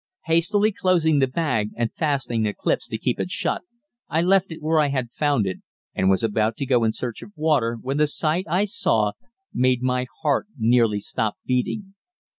Hastily 0.25 0.71
closing 0.71 1.19
the 1.19 1.27
bag, 1.27 1.69
and 1.77 1.93
fastening 1.93 2.41
the 2.41 2.55
clips 2.55 2.87
to 2.87 2.97
keep 2.97 3.19
it 3.19 3.29
shut, 3.29 3.61
I 4.09 4.21
left 4.23 4.51
it 4.51 4.59
where 4.59 4.79
I 4.79 4.87
had 4.87 5.11
found 5.11 5.45
it 5.45 5.59
and 5.93 6.09
was 6.09 6.23
about 6.23 6.57
to 6.57 6.65
go 6.65 6.83
in 6.83 6.91
search 6.91 7.21
of 7.21 7.37
water, 7.37 7.77
when 7.79 7.97
the 7.97 8.07
sight 8.07 8.45
I 8.49 8.65
saw 8.65 9.11
made 9.53 9.83
my 9.83 10.07
heart 10.23 10.47
nearly 10.57 11.01
stop 11.01 11.37
beating. 11.45 11.93